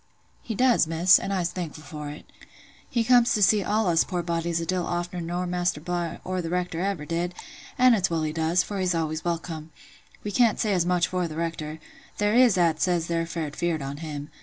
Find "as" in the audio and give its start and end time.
10.73-10.87